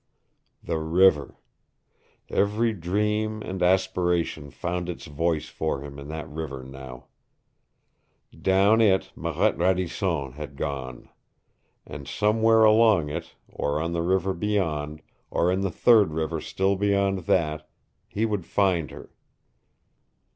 The 0.63 0.79
river! 0.79 1.37
Every 2.27 2.73
dream 2.73 3.43
and 3.43 3.61
aspiration 3.61 4.49
found 4.49 4.89
its 4.89 5.05
voice 5.05 5.47
for 5.47 5.81
him 5.81 5.99
in 5.99 6.07
that 6.07 6.27
river 6.27 6.63
now. 6.63 7.05
Down 8.31 8.81
it 8.81 9.11
Marette 9.15 9.59
Radisson 9.59 10.31
had 10.31 10.55
gone. 10.55 11.07
And 11.85 12.07
somewhere 12.07 12.63
along 12.63 13.09
it, 13.09 13.35
or 13.47 13.79
on 13.79 13.91
the 13.93 14.01
river 14.01 14.33
beyond, 14.33 15.03
or 15.29 15.55
the 15.55 15.69
third 15.69 16.13
river 16.13 16.41
still 16.41 16.75
beyond 16.75 17.25
that, 17.27 17.69
he 18.07 18.25
would 18.25 18.47
find 18.47 18.89
her. 18.89 19.11